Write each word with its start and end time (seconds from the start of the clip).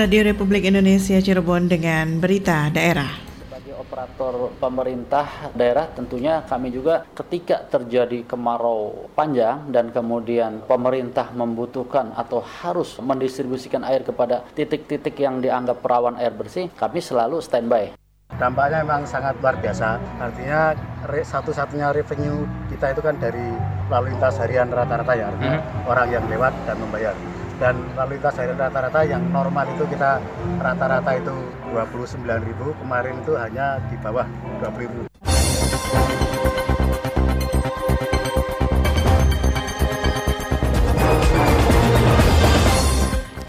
Radio 0.00 0.24
Republik 0.24 0.64
Indonesia 0.64 1.20
Cirebon 1.20 1.68
dengan 1.68 2.24
berita 2.24 2.72
daerah. 2.72 3.20
Sebagai 3.36 3.76
operator 3.76 4.48
pemerintah 4.56 5.52
daerah 5.52 5.92
tentunya 5.92 6.40
kami 6.48 6.72
juga 6.72 7.04
ketika 7.12 7.68
terjadi 7.68 8.24
kemarau 8.24 9.12
panjang 9.12 9.68
dan 9.68 9.92
kemudian 9.92 10.64
pemerintah 10.64 11.28
membutuhkan 11.36 12.16
atau 12.16 12.40
harus 12.40 12.96
mendistribusikan 12.96 13.84
air 13.84 14.00
kepada 14.00 14.40
titik-titik 14.56 15.20
yang 15.20 15.44
dianggap 15.44 15.84
rawan 15.84 16.16
air 16.16 16.32
bersih, 16.32 16.72
kami 16.80 17.04
selalu 17.04 17.44
standby. 17.44 17.92
Dampaknya 18.40 18.80
memang 18.80 19.04
sangat 19.04 19.36
luar 19.44 19.60
biasa. 19.60 20.00
Artinya 20.16 20.72
satu-satunya 21.12 21.92
revenue 21.92 22.48
kita 22.72 22.96
itu 22.96 23.04
kan 23.04 23.20
dari 23.20 23.52
lalu 23.92 24.16
lintas 24.16 24.40
harian 24.40 24.72
rata-rata 24.72 25.12
ya, 25.12 25.28
artinya 25.28 25.60
hmm. 25.60 25.92
orang 25.92 26.08
yang 26.08 26.24
lewat 26.24 26.56
dan 26.64 26.80
membayar 26.80 27.12
dan 27.60 27.76
lalu 27.92 28.16
lintas 28.16 28.40
harian 28.40 28.56
rata-rata 28.56 29.00
yang 29.04 29.22
normal 29.28 29.68
itu 29.68 29.84
kita 29.92 30.16
rata-rata 30.64 31.12
itu 31.20 31.36
29.000 31.76 32.80
kemarin 32.80 33.14
itu 33.20 33.32
hanya 33.36 33.76
di 33.92 33.96
bawah 34.00 34.24
20.000 34.64 35.09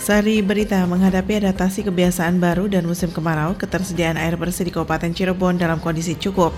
Sari 0.01 0.41
Berita 0.41 0.81
menghadapi 0.89 1.45
adaptasi 1.45 1.85
kebiasaan 1.85 2.41
baru 2.41 2.65
dan 2.65 2.89
musim 2.89 3.13
kemarau, 3.13 3.53
ketersediaan 3.53 4.17
air 4.17 4.33
bersih 4.33 4.65
di 4.65 4.73
Kabupaten 4.73 5.13
Cirebon 5.13 5.61
dalam 5.61 5.77
kondisi 5.77 6.17
cukup. 6.17 6.57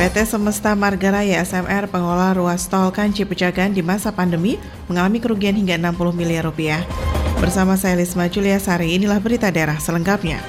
PT 0.00 0.24
Semesta 0.24 0.72
Margaraya 0.72 1.44
SMR 1.44 1.92
pengolah 1.92 2.32
ruas 2.32 2.64
tol 2.64 2.88
Kanci 2.88 3.28
Pejagan 3.28 3.76
di 3.76 3.84
masa 3.84 4.08
pandemi 4.08 4.56
mengalami 4.88 5.20
kerugian 5.20 5.52
hingga 5.52 5.76
60 5.76 6.16
miliar 6.16 6.48
rupiah. 6.48 6.80
Bersama 7.44 7.76
saya 7.76 7.92
Lisma 8.00 8.24
Julia 8.32 8.56
Sari, 8.56 8.96
inilah 8.96 9.20
berita 9.20 9.52
daerah 9.52 9.76
selengkapnya. 9.76 10.40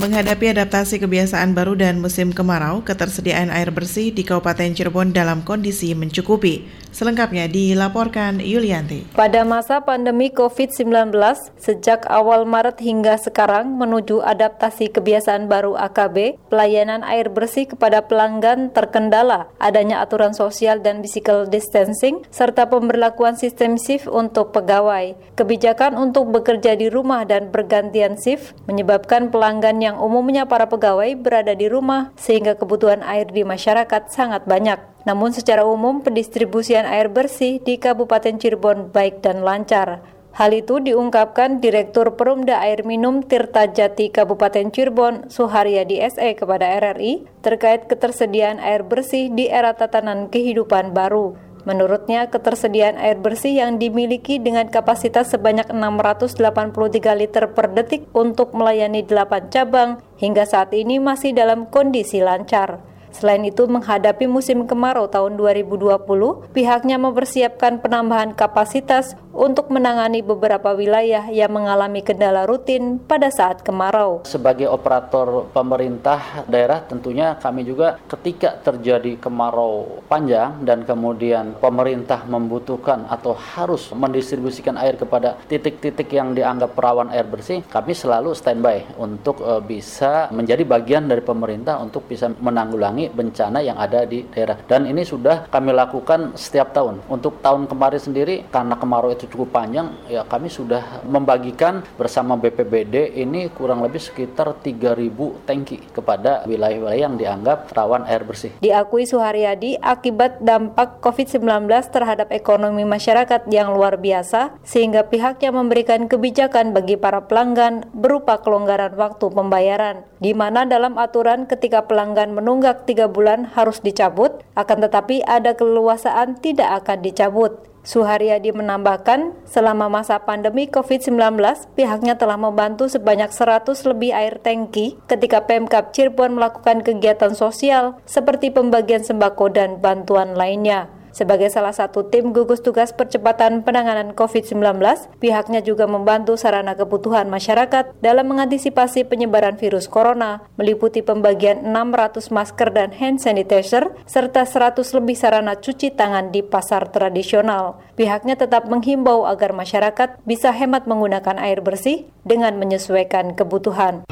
Menghadapi 0.00 0.56
adaptasi 0.56 0.96
kebiasaan 0.96 1.52
baru 1.52 1.76
dan 1.76 2.00
musim 2.00 2.32
kemarau, 2.32 2.80
ketersediaan 2.80 3.52
air 3.52 3.68
bersih 3.68 4.08
di 4.08 4.24
Kabupaten 4.24 4.72
Cirebon 4.72 5.12
dalam 5.12 5.44
kondisi 5.44 5.92
mencukupi. 5.92 6.64
Selengkapnya 6.88 7.46
dilaporkan 7.46 8.40
Yulianti. 8.40 9.12
Pada 9.12 9.44
masa 9.44 9.84
pandemi 9.84 10.32
COVID-19, 10.32 11.12
sejak 11.60 12.08
awal 12.08 12.48
Maret 12.48 12.80
hingga 12.80 13.20
sekarang 13.20 13.76
menuju 13.76 14.24
adaptasi 14.24 14.88
kebiasaan 14.88 15.52
baru 15.52 15.76
AKB, 15.76 16.48
pelayanan 16.48 17.04
air 17.04 17.28
bersih 17.28 17.68
kepada 17.68 18.00
pelanggan 18.00 18.72
terkendala, 18.72 19.52
adanya 19.60 20.00
aturan 20.00 20.32
sosial 20.32 20.80
dan 20.80 21.04
physical 21.04 21.44
distancing, 21.44 22.24
serta 22.32 22.66
pemberlakuan 22.66 23.36
sistem 23.36 23.76
shift 23.76 24.08
untuk 24.08 24.56
pegawai. 24.56 25.14
Kebijakan 25.36 25.94
untuk 25.94 26.32
bekerja 26.32 26.74
di 26.74 26.88
rumah 26.88 27.22
dan 27.22 27.52
bergantian 27.54 28.18
shift 28.18 28.56
menyebabkan 28.66 29.30
pelanggan 29.30 29.78
yang 29.78 29.89
yang 29.90 29.98
umumnya 29.98 30.46
para 30.46 30.70
pegawai 30.70 31.18
berada 31.18 31.50
di 31.50 31.66
rumah 31.66 32.14
sehingga 32.14 32.54
kebutuhan 32.54 33.02
air 33.02 33.26
di 33.26 33.42
masyarakat 33.42 34.06
sangat 34.06 34.46
banyak. 34.46 34.78
Namun 35.02 35.34
secara 35.34 35.66
umum 35.66 35.98
pendistribusian 35.98 36.86
air 36.86 37.10
bersih 37.10 37.58
di 37.58 37.74
Kabupaten 37.74 38.38
Cirebon 38.38 38.94
baik 38.94 39.18
dan 39.26 39.42
lancar. 39.42 39.98
Hal 40.30 40.54
itu 40.54 40.78
diungkapkan 40.78 41.58
Direktur 41.58 42.14
Perumda 42.14 42.62
Air 42.62 42.86
Minum 42.86 43.18
Tirta 43.26 43.66
Jati 43.66 44.14
Kabupaten 44.14 44.70
Cirebon, 44.70 45.26
Suharyadi 45.26 45.98
SE 46.06 46.38
kepada 46.38 46.70
RRI 46.78 47.26
terkait 47.42 47.90
ketersediaan 47.90 48.62
air 48.62 48.86
bersih 48.86 49.26
di 49.34 49.50
era 49.50 49.74
tatanan 49.74 50.30
kehidupan 50.30 50.94
baru. 50.94 51.49
Menurutnya, 51.68 52.32
ketersediaan 52.32 52.96
air 52.96 53.20
bersih 53.20 53.60
yang 53.60 53.76
dimiliki 53.76 54.40
dengan 54.40 54.72
kapasitas 54.72 55.28
sebanyak 55.32 55.68
683 55.68 57.20
liter 57.20 57.44
per 57.52 57.72
detik 57.76 58.08
untuk 58.16 58.56
melayani 58.56 59.04
8 59.04 59.52
cabang 59.52 60.00
hingga 60.16 60.48
saat 60.48 60.72
ini 60.72 60.96
masih 60.96 61.36
dalam 61.36 61.68
kondisi 61.68 62.24
lancar. 62.24 62.89
Selain 63.10 63.42
itu, 63.42 63.66
menghadapi 63.66 64.30
musim 64.30 64.64
kemarau 64.66 65.10
tahun 65.10 65.34
2020, 65.34 66.54
pihaknya 66.54 66.96
mempersiapkan 66.96 67.82
penambahan 67.82 68.32
kapasitas 68.34 69.18
untuk 69.30 69.70
menangani 69.70 70.20
beberapa 70.20 70.74
wilayah 70.74 71.30
yang 71.30 71.54
mengalami 71.54 72.02
kendala 72.02 72.44
rutin 72.44 72.98
pada 72.98 73.30
saat 73.30 73.62
kemarau. 73.62 74.26
Sebagai 74.26 74.66
operator 74.66 75.46
pemerintah 75.54 76.44
daerah 76.50 76.82
tentunya 76.82 77.38
kami 77.38 77.62
juga 77.62 78.02
ketika 78.10 78.58
terjadi 78.60 79.16
kemarau 79.22 80.02
panjang 80.10 80.60
dan 80.66 80.82
kemudian 80.82 81.54
pemerintah 81.56 82.26
membutuhkan 82.26 83.06
atau 83.06 83.32
harus 83.32 83.94
mendistribusikan 83.94 84.74
air 84.76 84.98
kepada 84.98 85.38
titik-titik 85.46 86.10
yang 86.10 86.34
dianggap 86.34 86.74
rawan 86.74 87.08
air 87.14 87.24
bersih, 87.24 87.62
kami 87.70 87.94
selalu 87.94 88.34
standby 88.34 88.82
untuk 88.98 89.40
uh, 89.40 89.62
bisa 89.62 90.28
menjadi 90.34 90.66
bagian 90.66 91.06
dari 91.06 91.22
pemerintah 91.22 91.78
untuk 91.78 92.04
bisa 92.10 92.28
menanggulangi 92.28 92.99
bencana 93.08 93.64
yang 93.64 93.80
ada 93.80 94.04
di 94.04 94.28
daerah. 94.28 94.60
Dan 94.68 94.84
ini 94.84 95.06
sudah 95.06 95.48
kami 95.48 95.72
lakukan 95.72 96.36
setiap 96.36 96.76
tahun. 96.76 97.00
Untuk 97.08 97.40
tahun 97.40 97.64
kemarin 97.70 98.02
sendiri 98.02 98.44
karena 98.52 98.76
kemarau 98.76 99.14
itu 99.14 99.30
cukup 99.30 99.54
panjang 99.54 99.94
ya 100.10 100.26
kami 100.26 100.50
sudah 100.50 101.06
membagikan 101.06 101.80
bersama 101.96 102.34
BPBD 102.36 103.16
ini 103.16 103.48
kurang 103.54 103.80
lebih 103.86 104.02
sekitar 104.02 104.58
3000 104.58 105.46
tangki 105.46 105.78
kepada 105.94 106.42
wilayah-wilayah 106.50 107.00
yang 107.06 107.16
dianggap 107.16 107.70
rawan 107.70 108.04
air 108.10 108.26
bersih. 108.26 108.50
Diakui 108.58 109.06
Suharyadi 109.06 109.78
akibat 109.78 110.42
dampak 110.42 110.98
COVID-19 110.98 111.70
terhadap 111.92 112.28
ekonomi 112.34 112.82
masyarakat 112.82 113.46
yang 113.48 113.70
luar 113.70 113.96
biasa 113.96 114.58
sehingga 114.66 115.06
pihaknya 115.06 115.54
memberikan 115.54 116.10
kebijakan 116.10 116.74
bagi 116.74 116.98
para 116.98 117.22
pelanggan 117.24 117.86
berupa 117.94 118.42
kelonggaran 118.42 118.98
waktu 118.98 119.26
pembayaran 119.30 120.02
di 120.18 120.32
mana 120.34 120.66
dalam 120.66 120.98
aturan 120.98 121.46
ketika 121.46 121.86
pelanggan 121.86 122.34
menunggak 122.34 122.84
tiga 122.90 123.06
bulan 123.06 123.54
harus 123.54 123.78
dicabut 123.78 124.42
akan 124.58 124.90
tetapi 124.90 125.22
ada 125.22 125.54
keleluasaan 125.54 126.42
tidak 126.42 126.82
akan 126.82 126.98
dicabut. 127.06 127.70
Suharyadi 127.80 128.52
menambahkan, 128.52 129.32
selama 129.48 129.88
masa 129.88 130.20
pandemi 130.20 130.68
COVID-19, 130.68 131.40
pihaknya 131.72 132.20
telah 132.20 132.36
membantu 132.36 132.92
sebanyak 132.92 133.32
100 133.32 133.72
lebih 133.88 134.12
air 134.12 134.36
tangki 134.36 135.00
ketika 135.08 135.48
Pemkap 135.48 135.96
Cirebon 135.96 136.36
melakukan 136.36 136.84
kegiatan 136.84 137.32
sosial 137.32 137.96
seperti 138.04 138.52
pembagian 138.52 139.00
sembako 139.00 139.48
dan 139.48 139.80
bantuan 139.80 140.36
lainnya. 140.36 140.99
Sebagai 141.10 141.50
salah 141.50 141.74
satu 141.74 142.06
tim 142.06 142.30
gugus 142.30 142.62
tugas 142.62 142.94
percepatan 142.94 143.66
penanganan 143.66 144.14
COVID-19, 144.14 144.78
pihaknya 145.18 145.60
juga 145.60 145.90
membantu 145.90 146.38
sarana 146.38 146.78
kebutuhan 146.78 147.26
masyarakat 147.26 147.98
dalam 147.98 148.26
mengantisipasi 148.30 149.06
penyebaran 149.06 149.58
virus 149.58 149.90
corona, 149.90 150.46
meliputi 150.54 151.02
pembagian 151.02 151.66
600 151.66 152.30
masker 152.30 152.68
dan 152.70 152.90
hand 152.94 153.18
sanitizer, 153.18 153.90
serta 154.06 154.46
100 154.46 154.82
lebih 154.96 155.16
sarana 155.18 155.58
cuci 155.58 155.92
tangan 155.94 156.30
di 156.30 156.46
pasar 156.46 156.88
tradisional. 156.94 157.82
Pihaknya 157.98 158.38
tetap 158.38 158.70
menghimbau 158.70 159.26
agar 159.26 159.52
masyarakat 159.52 160.22
bisa 160.24 160.54
hemat 160.54 160.86
menggunakan 160.86 161.36
air 161.42 161.60
bersih 161.60 162.08
dengan 162.22 162.56
menyesuaikan 162.56 163.34
kebutuhan. 163.34 164.06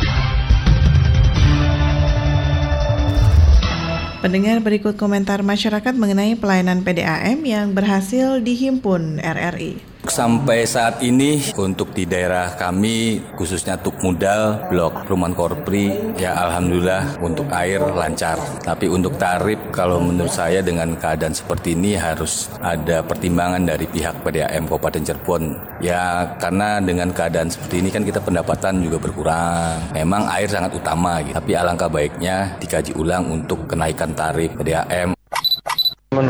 Pendengar 4.19 4.59
berikut 4.59 4.99
komentar 4.99 5.47
masyarakat 5.47 5.95
mengenai 5.95 6.35
pelayanan 6.35 6.83
PDAM 6.83 7.39
yang 7.47 7.71
berhasil 7.71 8.43
dihimpun 8.43 9.23
RRI. 9.23 9.79
Sampai 10.09 10.65
saat 10.65 11.05
ini 11.05 11.53
untuk 11.61 11.93
di 11.93 12.09
daerah 12.09 12.57
kami 12.57 13.21
khususnya 13.37 13.77
Tuk 13.77 14.01
Mudal, 14.01 14.57
Blok 14.73 15.05
Ruman 15.05 15.37
Korpri 15.37 16.17
ya 16.17 16.33
alhamdulillah 16.49 17.21
untuk 17.21 17.45
air 17.53 17.77
lancar. 17.79 18.41
Tapi 18.65 18.89
untuk 18.89 19.21
tarif 19.21 19.61
kalau 19.69 20.01
menurut 20.01 20.33
saya 20.33 20.65
dengan 20.65 20.97
keadaan 20.97 21.37
seperti 21.37 21.77
ini 21.77 21.93
harus 21.93 22.49
ada 22.65 23.05
pertimbangan 23.05 23.69
dari 23.69 23.85
pihak 23.85 24.25
PDAM 24.25 24.65
Kabupaten 24.65 25.05
Cirebon. 25.05 25.45
Ya 25.85 26.33
karena 26.41 26.81
dengan 26.81 27.13
keadaan 27.13 27.53
seperti 27.53 27.85
ini 27.85 27.93
kan 27.93 28.01
kita 28.03 28.25
pendapatan 28.25 28.81
juga 28.81 28.97
berkurang. 28.97 29.93
Memang 29.93 30.25
air 30.33 30.49
sangat 30.49 30.73
utama 30.73 31.21
gitu. 31.21 31.37
Tapi 31.37 31.53
alangkah 31.53 31.93
baiknya 31.93 32.57
dikaji 32.57 32.97
ulang 32.97 33.29
untuk 33.29 33.69
kenaikan 33.69 34.17
tarif 34.17 34.57
PDAM 34.57 35.18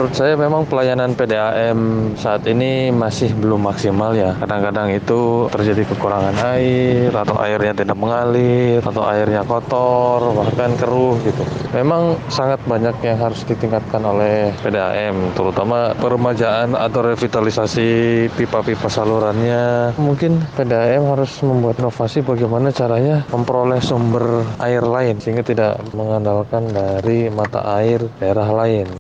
Menurut 0.09 0.25
saya 0.25 0.41
memang 0.41 0.65
pelayanan 0.65 1.13
PDAM 1.13 1.81
saat 2.17 2.49
ini 2.49 2.89
masih 2.89 3.29
belum 3.37 3.61
maksimal 3.61 4.17
ya. 4.17 4.33
Kadang-kadang 4.41 4.89
itu 4.97 5.53
terjadi 5.53 5.85
kekurangan 5.85 6.33
air, 6.57 7.13
atau 7.13 7.37
airnya 7.37 7.77
tidak 7.77 7.93
mengalir, 7.93 8.81
atau 8.81 9.05
airnya 9.05 9.45
kotor, 9.45 10.33
bahkan 10.33 10.73
keruh 10.81 11.13
gitu. 11.29 11.45
Memang 11.77 12.17
sangat 12.33 12.57
banyak 12.65 12.97
yang 13.05 13.21
harus 13.21 13.45
ditingkatkan 13.45 14.01
oleh 14.01 14.49
PDAM, 14.65 15.37
terutama 15.37 15.93
peremajaan 16.01 16.73
atau 16.73 17.05
revitalisasi 17.05 17.89
pipa-pipa 18.33 18.89
salurannya. 18.89 19.93
Mungkin 20.01 20.57
PDAM 20.57 21.05
harus 21.05 21.37
membuat 21.45 21.85
inovasi 21.85 22.25
bagaimana 22.25 22.73
caranya 22.73 23.29
memperoleh 23.29 23.85
sumber 23.85 24.41
air 24.57 24.81
lain 24.81 25.21
sehingga 25.21 25.45
tidak 25.45 25.77
mengandalkan 25.93 26.65
dari 26.73 27.29
mata 27.29 27.61
air 27.77 28.09
daerah 28.17 28.49
lain. 28.49 28.98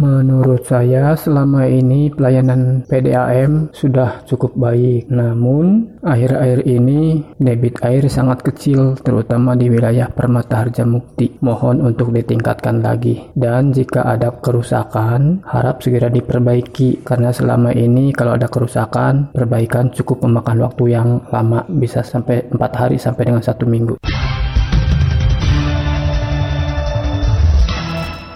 Menurut 0.00 0.64
saya 0.64 1.12
selama 1.12 1.68
ini 1.68 2.08
pelayanan 2.08 2.88
PDAM 2.88 3.68
sudah 3.76 4.24
cukup 4.24 4.56
baik. 4.56 5.12
Namun 5.12 6.00
akhir-akhir 6.00 6.64
ini 6.64 7.20
debit 7.36 7.76
air 7.84 8.08
sangat 8.08 8.40
kecil 8.40 8.96
terutama 9.04 9.52
di 9.52 9.68
wilayah 9.68 10.08
Permata 10.08 10.64
Harjamukti. 10.64 11.36
Mohon 11.44 11.92
untuk 11.92 12.16
ditingkatkan 12.16 12.80
lagi. 12.80 13.28
Dan 13.36 13.76
jika 13.76 14.08
ada 14.08 14.32
kerusakan 14.40 15.44
harap 15.44 15.84
segera 15.84 16.08
diperbaiki 16.08 17.04
karena 17.04 17.28
selama 17.28 17.76
ini 17.76 18.16
kalau 18.16 18.40
ada 18.40 18.48
kerusakan 18.48 19.36
perbaikan 19.36 19.92
cukup 19.92 20.24
memakan 20.24 20.64
waktu 20.64 20.96
yang 20.96 21.28
lama 21.28 21.68
bisa 21.68 22.00
sampai 22.00 22.48
4 22.48 22.56
hari 22.72 22.96
sampai 22.96 23.28
dengan 23.28 23.44
satu 23.44 23.68
minggu. 23.68 24.00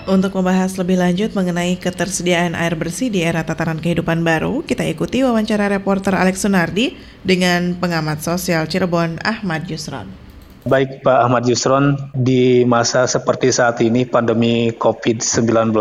Untuk 0.04 0.36
membahas 0.36 0.76
lebih 0.76 1.00
lanjut 1.00 1.32
mengenai 1.32 1.80
ketersediaan 1.80 2.52
air 2.52 2.76
bersih 2.76 3.08
di 3.08 3.24
era 3.24 3.40
tataran 3.40 3.80
kehidupan 3.80 4.20
baru, 4.20 4.60
kita 4.60 4.84
ikuti 4.84 5.24
wawancara 5.24 5.72
reporter 5.72 6.12
Alex 6.12 6.44
Sunardi 6.44 6.92
dengan 7.24 7.72
pengamat 7.80 8.20
sosial 8.20 8.68
Cirebon 8.68 9.16
Ahmad 9.24 9.64
Yusron. 9.64 10.23
Baik 10.64 11.04
Pak 11.04 11.28
Ahmad 11.28 11.44
Yusron, 11.44 11.92
di 12.16 12.64
masa 12.64 13.04
seperti 13.04 13.52
saat 13.52 13.84
ini 13.84 14.08
pandemi 14.08 14.72
COVID-19, 14.72 15.76